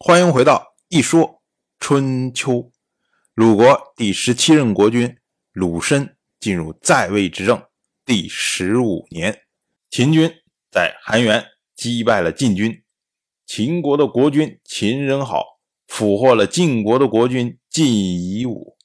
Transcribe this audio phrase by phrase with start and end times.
[0.00, 1.42] 欢迎回到一说
[1.80, 2.70] 春秋。
[3.34, 5.18] 鲁国第十七任国君
[5.50, 7.60] 鲁申进入在位执政
[8.04, 9.42] 第十五年，
[9.90, 10.32] 秦军
[10.70, 12.84] 在韩原击败了晋军，
[13.44, 15.58] 秦国的国君秦仁好
[15.88, 18.76] 俘获了晋国的国君晋夷吾，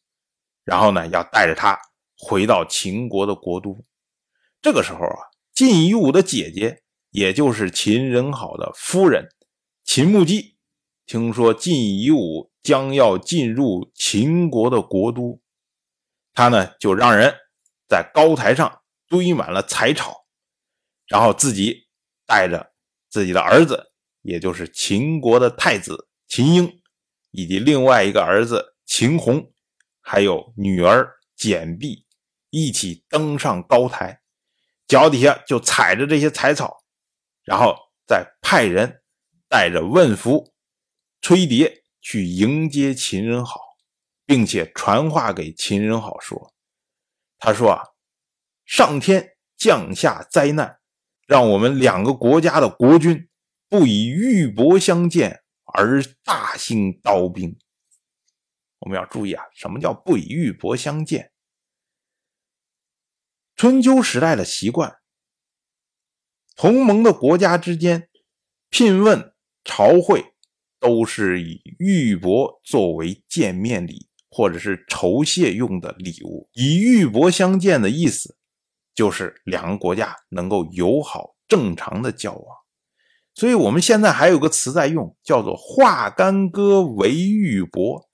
[0.64, 1.78] 然后呢，要带着他
[2.18, 3.86] 回到秦国的国都。
[4.64, 9.30] 这个时候啊，晋夷吾的姐姐，也就是秦仁好的夫人
[9.84, 10.53] 秦穆姬。
[11.14, 15.40] 听说晋夷吾将要进入秦国的国都，
[16.34, 17.36] 他呢就让人
[17.88, 20.26] 在高台上堆满了柴草，
[21.06, 21.88] 然后自己
[22.26, 22.74] 带着
[23.12, 23.92] 自己的儿子，
[24.24, 26.82] 也就是秦国的太子秦婴，
[27.30, 29.54] 以及另外一个儿子秦弘，
[30.02, 32.08] 还有女儿简碧，
[32.50, 34.20] 一起登上高台，
[34.88, 36.76] 脚底下就踩着这些柴草，
[37.44, 37.76] 然后
[38.08, 39.04] 再派人
[39.48, 40.52] 带着问符。
[41.24, 43.58] 吹笛去迎接秦人好，
[44.26, 46.54] 并且传话给秦人好说
[47.40, 47.82] ：“他说啊，
[48.66, 50.82] 上天降下灾难，
[51.26, 53.30] 让我们两个国家的国君
[53.70, 57.58] 不以玉帛相见而大兴刀兵。
[58.80, 61.32] 我们要注意啊，什么叫不以玉帛相见？
[63.56, 64.98] 春秋时代的习惯，
[66.58, 68.10] 同盟的国家之间
[68.70, 70.32] 聘问朝会。”
[70.84, 76.50] 都是以玉帛作为见面礼，或者是酬谢用的礼物。
[76.52, 78.36] 以玉帛相见的意思，
[78.94, 82.58] 就是两个国家能够友好正常的交往。
[83.34, 88.06] 所以，我们现在还有个词在用，叫做“化干戈为玉帛”。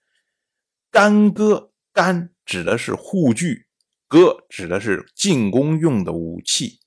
[0.92, 3.66] 干戈，干指的是护具，
[4.08, 6.80] 戈指的是进攻用的武器。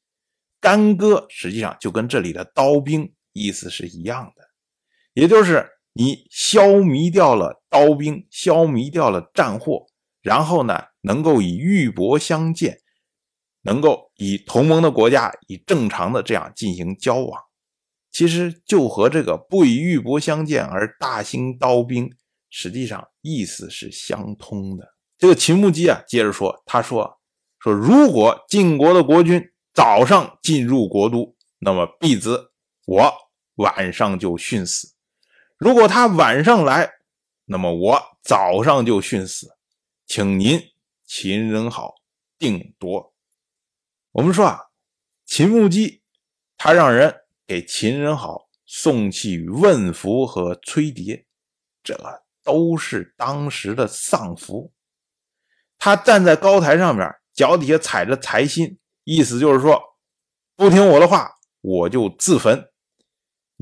[0.61, 4.49] 干戈实际上就跟这里的刀兵意思是一样的。
[5.13, 9.87] 也就是你消弭掉了刀兵，消弭掉了战祸，
[10.23, 12.79] 然后呢，能够以玉帛相见，
[13.63, 17.41] 能够以同盟的国家以正常的这样进行交往，
[18.11, 22.11] 其实就和这个不以玉帛相见而大兴刀兵，
[22.49, 24.95] 实际上意思是相通的。
[25.19, 27.19] 这个秦穆姬啊，接着说，他说
[27.59, 29.43] 说如果晋国的国君
[29.75, 32.51] 早上进入国都，那么必子
[32.87, 33.13] 我
[33.57, 34.92] 晚上就殉死。
[35.63, 36.91] 如果他晚上来，
[37.45, 39.57] 那么我早上就殉死，
[40.07, 40.61] 请您
[41.07, 41.95] 秦人好
[42.37, 43.15] 定夺。
[44.11, 44.59] 我们说啊，
[45.25, 46.03] 秦穆姬
[46.57, 47.15] 他让人
[47.47, 51.27] 给秦人好送去问符和吹笛，
[51.85, 51.97] 这
[52.43, 54.73] 都是当时的丧服。
[55.79, 59.81] 他站在高台上面，脚底下踩着柴薪，意思就是说，
[60.57, 62.72] 不听我的话，我就自焚。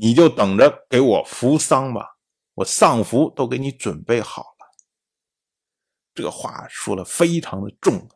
[0.03, 2.17] 你就等着给我扶丧吧，
[2.55, 4.65] 我丧服都给你准备好了。
[6.15, 8.09] 这话说的非常的重。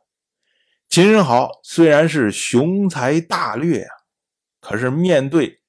[0.90, 3.94] 秦人好虽然是雄才大略啊，
[4.59, 5.62] 可是面对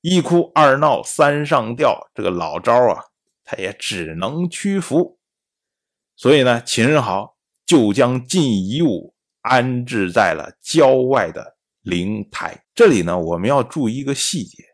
[0.00, 3.02] 一哭二闹三上吊这个老招啊，
[3.42, 5.18] 他也只能屈服。
[6.14, 7.36] 所以呢，秦人好
[7.66, 12.64] 就将晋夷吾安置在了郊外的灵台。
[12.76, 14.67] 这里呢，我们要注意一个细节。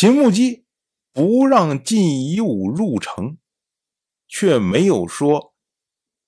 [0.00, 0.64] 秦穆姬
[1.12, 3.36] 不让晋夷吾入城，
[4.28, 5.56] 却没有说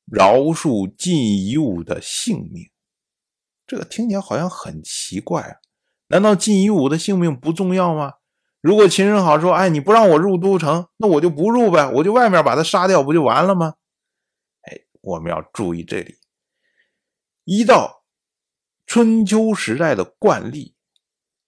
[0.07, 2.69] 饶恕晋夷吾的性命。
[3.69, 5.57] 这个听起来好像很奇怪啊！
[6.09, 8.15] 难道晋夷吾的性命不重要吗？
[8.61, 13.75] 如果秦人好说：“哎，你不让我入都城，那我就不入呗，我就外面把他杀掉，不就完了吗？”
[14.67, 16.19] 哎，我们要注意这里，
[17.45, 18.03] 依照
[18.85, 20.75] 春秋时代的惯例。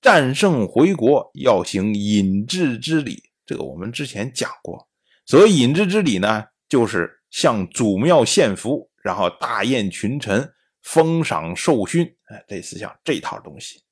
[0.02, 4.88] 战胜回国要行引致之礼，这个我们之前讲过。
[5.24, 10.52] 所谓引致之礼呢，就是向祖庙献俘，然后大宴群臣，
[10.82, 13.84] 封赏授勋，哎，类似像这套东西。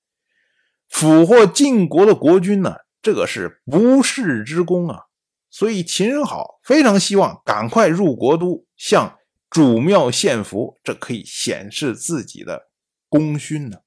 [0.88, 5.04] 俘获晋国的国君呢，这个是不世之功啊。
[5.48, 9.16] 所以秦人好非常希望赶快入国都，向
[9.48, 12.68] 主庙献俘，这可以显示自己的
[13.08, 13.78] 功勋呢。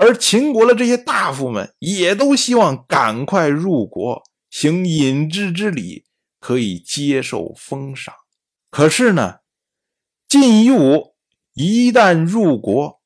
[0.00, 6.04] 而秦国的这些大夫们也都希望赶快入国行引之之礼，
[6.38, 8.14] 可以接受封赏。
[8.70, 9.38] 可是呢，
[10.28, 11.16] 晋夷吾
[11.52, 13.00] 一旦入国，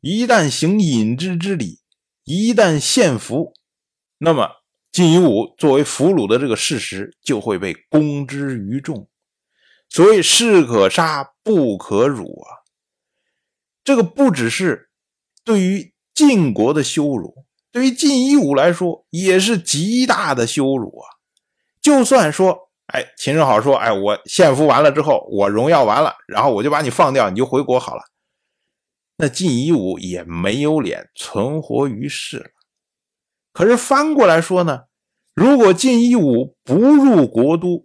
[0.00, 1.80] 一旦行引之之礼，
[2.24, 3.52] 一旦献俘，
[4.16, 9.06] 那么晋夷吾作为俘虏的这个事实就会被公之于众。
[9.90, 12.64] 所谓士可杀不可辱啊，
[13.84, 14.88] 这个不只是
[15.44, 15.92] 对于。
[16.18, 21.06] 晋国的羞辱，对于晋夷吾来说也是极大的羞辱啊！
[21.80, 28.02] 就算说，哎，秦始皇说，哎，我献俘完了之后，我荣耀完了，然后我就把你放掉，你就回国好了。
[29.18, 32.50] 那晋夷吾也没有脸存活于世了。
[33.52, 34.86] 可是翻过来说呢，
[35.36, 37.84] 如果晋夷吾不入国都，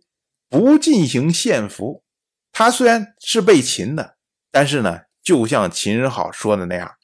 [0.50, 2.02] 不进行献俘，
[2.52, 4.16] 他虽然是被擒的，
[4.50, 6.96] 但是呢，就像秦始皇说的那样，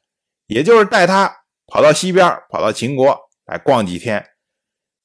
[0.50, 1.34] 也就是带他
[1.66, 4.24] 跑到西边，跑到秦国来逛几天，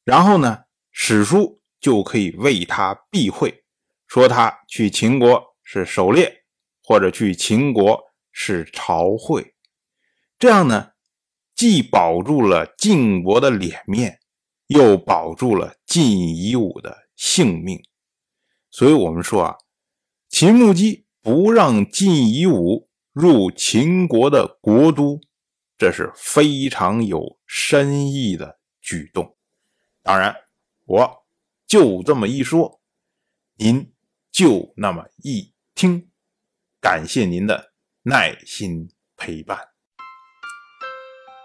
[0.05, 3.65] 然后呢，史书就可以为他避讳，
[4.09, 6.45] 说他去秦国是狩猎，
[6.83, 8.03] 或者去秦国。
[8.37, 9.55] 是朝会，
[10.41, 10.91] 这样呢，
[11.55, 14.19] 既保住了晋国的脸面，
[14.67, 17.81] 又保住了晋夷吾的性命。
[18.73, 19.57] 所以，我们说啊，
[20.29, 25.21] 秦穆姬不让晋夷吾入秦国的国都，
[25.77, 29.37] 这是非常有深意的举动。
[30.03, 30.35] 当然，
[30.85, 31.25] 我
[31.67, 32.81] 就这么一说，
[33.57, 33.93] 您
[34.31, 36.11] 就那么一听。
[36.81, 37.75] 感谢您的。
[38.07, 38.87] 耐心
[39.17, 39.59] 陪伴。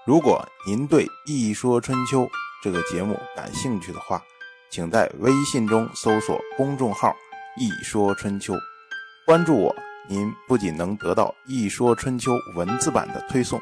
[0.06, 2.24] 如果您对《一说春秋》
[2.62, 4.22] 这个节目感兴趣的话，
[4.70, 7.16] 请在微信中搜索公众号
[7.56, 8.54] “一说春秋”，
[9.26, 9.74] 关注我。
[10.10, 13.62] 您不仅能得到《一说春秋》文字版的推送，